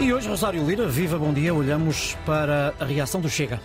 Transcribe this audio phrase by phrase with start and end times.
[0.00, 3.60] E hoje, Rosário Lira, viva bom dia, olhamos para a reação do Chega.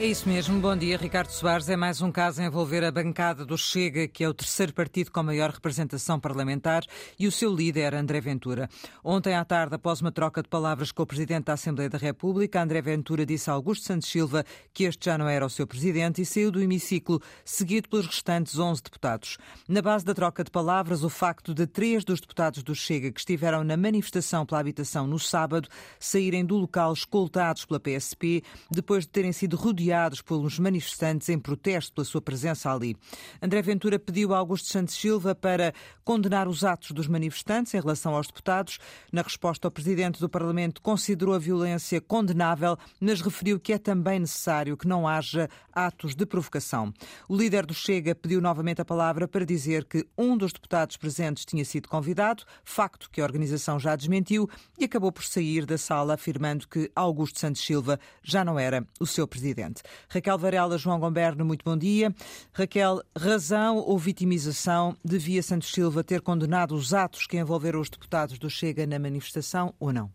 [0.00, 0.58] É isso mesmo.
[0.58, 1.68] Bom dia, Ricardo Soares.
[1.68, 5.10] É mais um caso a envolver a bancada do Chega, que é o terceiro partido
[5.10, 6.82] com maior representação parlamentar,
[7.18, 8.66] e o seu líder, André Ventura.
[9.04, 12.62] Ontem à tarde, após uma troca de palavras com o Presidente da Assembleia da República,
[12.62, 14.42] André Ventura disse a Augusto Santos Silva
[14.72, 18.58] que este já não era o seu Presidente e saiu do hemiciclo, seguido pelos restantes
[18.58, 19.36] 11 deputados.
[19.68, 23.20] Na base da troca de palavras, o facto de três dos deputados do Chega que
[23.20, 29.10] estiveram na manifestação pela habitação no sábado saírem do local escoltados pela PSP, depois de
[29.10, 32.96] terem sido rodeados rodeados pelos manifestantes em protesto pela sua presença ali.
[33.42, 38.14] André Ventura pediu a Augusto Santos Silva para condenar os atos dos manifestantes em relação
[38.14, 38.78] aos deputados.
[39.12, 44.20] Na resposta, o presidente do Parlamento considerou a violência condenável, mas referiu que é também
[44.20, 46.92] necessário que não haja atos de provocação.
[47.28, 51.44] O líder do Chega pediu novamente a palavra para dizer que um dos deputados presentes
[51.44, 56.14] tinha sido convidado, facto que a organização já desmentiu, e acabou por sair da sala
[56.14, 59.79] afirmando que Augusto Santos Silva já não era o seu presidente.
[60.08, 62.14] Raquel Varela, João Gomberno, muito bom dia.
[62.52, 68.38] Raquel, razão ou vitimização devia Santos Silva ter condenado os atos que envolveram os deputados
[68.38, 70.10] do Chega na manifestação ou não?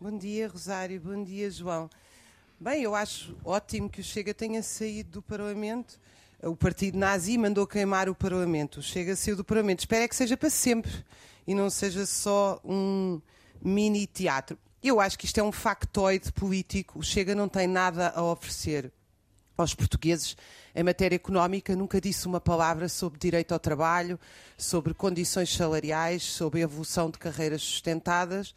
[0.00, 1.00] Bom dia, Rosário.
[1.00, 1.88] Bom dia, João.
[2.60, 5.98] Bem, eu acho ótimo que o Chega tenha saído do Parlamento.
[6.42, 8.80] O partido nazi mandou queimar o Parlamento.
[8.80, 9.80] O Chega saiu do Parlamento.
[9.80, 10.92] Espero é que seja para sempre
[11.46, 13.20] e não seja só um
[13.62, 14.58] mini teatro.
[14.84, 16.98] Eu acho que isto é um factoide político.
[16.98, 18.92] O Chega não tem nada a oferecer
[19.56, 20.36] aos portugueses
[20.74, 24.20] em matéria económica, nunca disse uma palavra sobre direito ao trabalho,
[24.58, 28.54] sobre condições salariais, sobre evolução de carreiras sustentadas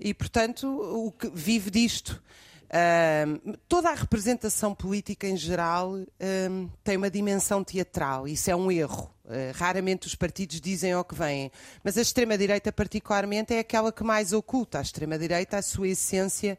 [0.00, 2.20] e, portanto, o que vive disto.
[2.64, 8.72] Uh, toda a representação política em geral uh, tem uma dimensão teatral, isso é um
[8.72, 9.14] erro.
[9.28, 11.52] Uh, raramente os partidos dizem ao que vêm,
[11.84, 14.78] mas a extrema-direita, particularmente, é aquela que mais oculta.
[14.78, 16.58] A extrema-direita, a sua essência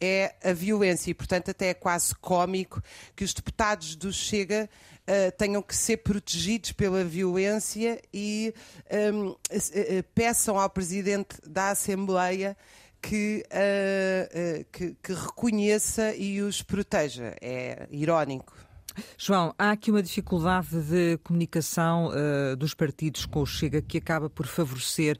[0.00, 2.82] é a violência e, portanto, até é quase cómico
[3.14, 4.68] que os deputados do Chega
[5.02, 8.54] uh, tenham que ser protegidos pela violência e
[9.12, 9.36] um, uh,
[10.14, 12.56] peçam ao Presidente da Assembleia
[13.00, 17.34] que, uh, uh, que, que, reconheça e os proteja.
[17.40, 18.54] É irónico.
[19.16, 24.28] João, há aqui uma dificuldade de comunicação uh, dos partidos com o Chega que acaba
[24.28, 25.18] por favorecer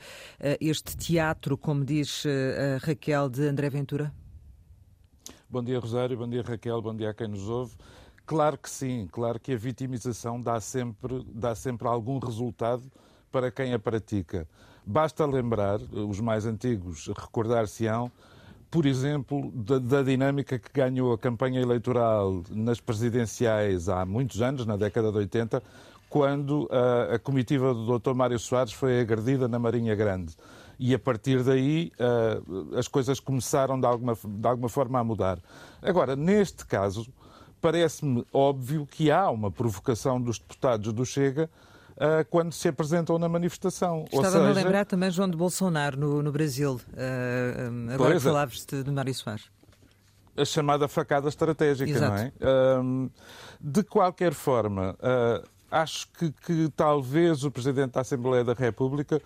[0.60, 4.12] este teatro, como diz a Raquel de André Ventura?
[5.48, 7.74] Bom dia, Rosário, bom dia, Raquel, bom dia a quem nos ouve.
[8.24, 12.84] Claro que sim, claro que a vitimização dá sempre, dá sempre algum resultado
[13.32, 14.46] para quem a pratica.
[14.86, 18.10] Basta lembrar, os mais antigos recordar-se-ão,
[18.70, 24.64] por exemplo, da, da, dinâmica que ganhou a campanha eleitoral nas presidenciais há muitos anos,
[24.64, 25.62] na década de 80,
[26.08, 28.14] quando a, a comitiva do Dr.
[28.14, 30.36] Mário Soares foi agredida na Marinha Grande.
[30.78, 35.38] E a partir daí uh, as coisas começaram de alguma, de alguma forma a mudar.
[35.82, 37.06] Agora, neste caso,
[37.60, 41.50] parece-me óbvio que há uma provocação dos deputados do Chega
[42.00, 44.04] uh, quando se apresentam na manifestação.
[44.06, 44.48] Estava seja...
[44.48, 46.80] a lembrar também João de Bolsonaro no, no Brasil.
[46.88, 49.50] Uh, agora pois, falavas de, de Mário Soares.
[50.36, 52.12] A chamada facada estratégica, Exato.
[52.12, 52.32] não é?
[52.40, 53.10] Uh,
[53.60, 54.96] de qualquer forma,
[55.70, 59.20] acho que, que talvez o Presidente da Assembleia da República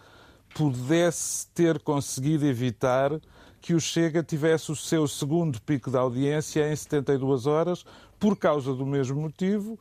[0.55, 3.13] pudesse ter conseguido evitar
[3.61, 7.85] que o Chega tivesse o seu segundo pico de audiência em 72 horas,
[8.19, 9.79] por causa do mesmo motivo,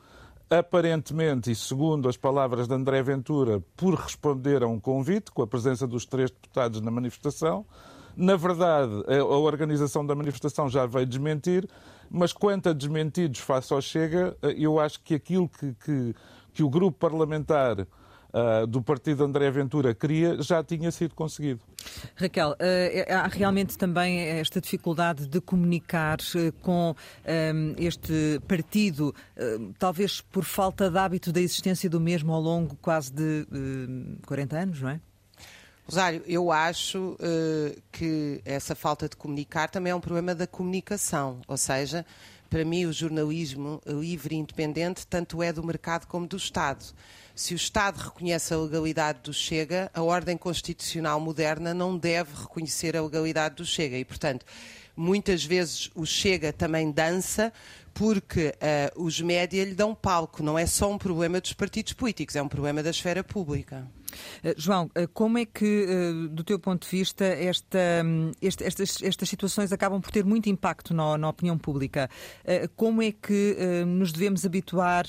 [0.49, 5.47] aparentemente, e segundo as palavras de André Ventura, por responder a um convite, com a
[5.47, 7.65] presença dos três deputados na manifestação.
[8.15, 11.67] Na verdade, a organização da manifestação já veio desmentir,
[12.09, 16.15] mas quanto a desmentidos face ao Chega, eu acho que aquilo que, que,
[16.53, 17.87] que o grupo parlamentar
[18.33, 21.61] uh, do partido André Ventura queria já tinha sido conseguido.
[22.15, 26.95] Raquel, uh, há realmente também esta dificuldade de comunicar uh, com
[27.77, 29.13] este partido,
[29.77, 33.45] talvez por falta de hábito da existência do mesmo ao longo quase de
[34.25, 34.99] 40 anos, não é?
[35.85, 41.41] Rosário, eu acho uh, que essa falta de comunicar também é um problema da comunicação,
[41.45, 42.05] ou seja,
[42.53, 46.85] para mim o jornalismo livre e independente tanto é do mercado como do Estado.
[47.33, 52.95] Se o Estado reconhece a legalidade do Chega, a ordem constitucional moderna não deve reconhecer
[52.95, 54.45] a legalidade do Chega e, portanto,
[54.95, 57.51] muitas vezes o Chega também dança
[57.91, 58.53] porque
[58.95, 60.43] uh, os média lhe dão palco.
[60.43, 63.83] Não é só um problema dos partidos políticos, é um problema da esfera pública.
[64.43, 65.87] Uh, João, uh, como é que,
[66.31, 70.49] do teu ponto de vista, esta, um, este, estas, estas situações acabam por ter muito
[70.49, 72.09] impacto na, na opinião pública?
[72.75, 75.05] como é que nos devemos habituar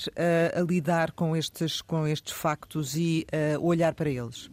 [0.55, 3.25] a lidar com estes, com estes factos e
[3.59, 4.49] olhar para eles?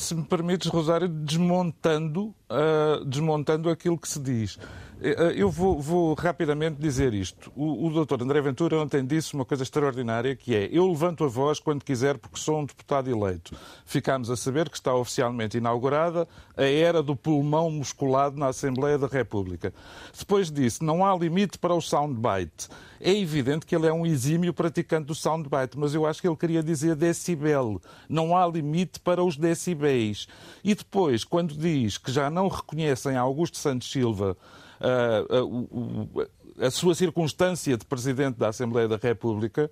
[0.00, 4.58] se me permites, Rosário, desmontando, uh, desmontando aquilo que se diz.
[5.02, 7.50] Eh, eh, eu vou, vou, rapidamente dizer isto.
[7.56, 11.28] O, o doutor André Ventura ontem disse uma coisa extraordinária, que é eu levanto a
[11.28, 13.56] voz quando quiser porque sou um deputado eleito.
[13.86, 19.06] Ficámos a saber que está oficialmente inaugurada a era do pulmão musculado na Assembleia da
[19.06, 19.72] República.
[20.16, 22.68] Depois disse, não há limite para o soundbite.
[23.00, 26.36] É evidente que ele é um exímio praticante do soundbite, mas eu acho que ele
[26.36, 27.80] queria dizer decibel.
[28.06, 30.28] Não há limite para os decibéis.
[30.62, 34.36] E depois, quando diz que já não reconhecem Augusto Santos Silva
[34.80, 39.70] a, a, a sua circunstância de Presidente da Assembleia da República,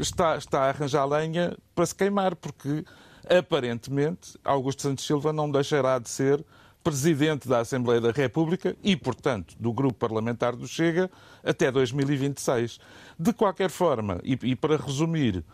[0.00, 2.84] está, está a arranjar lenha para se queimar, porque
[3.28, 6.44] aparentemente Augusto Santos Silva não deixará de ser
[6.82, 11.10] Presidente da Assembleia da República e, portanto, do Grupo Parlamentar do Chega
[11.44, 12.78] até 2026.
[13.18, 15.44] De qualquer forma, e, e para resumir,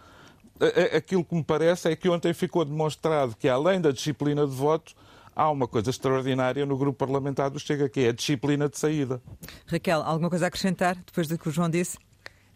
[0.97, 4.95] aquilo que me parece é que ontem ficou demonstrado que, além da disciplina de voto,
[5.35, 9.23] há uma coisa extraordinária no grupo parlamentar do Chega, que é a disciplina de saída.
[9.67, 11.99] Raquel, alguma coisa a acrescentar depois do que o João disse?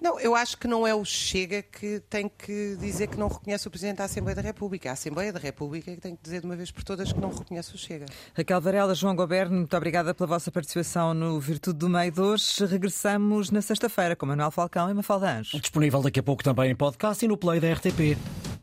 [0.00, 3.66] Não, eu acho que não é o Chega que tem que dizer que não reconhece
[3.66, 4.90] o Presidente da Assembleia da República.
[4.90, 7.20] A Assembleia da República é que tem que dizer de uma vez por todas que
[7.20, 8.06] não reconhece o Chega.
[8.32, 12.64] Raquel Varela, João Goberno, muito obrigada pela vossa participação no Virtude do Meio de hoje.
[12.64, 15.60] Regressamos na sexta-feira com Manuel Falcão e Mafalda Anjos.
[15.60, 18.16] Disponível daqui a pouco também em podcast e no Play da RTP.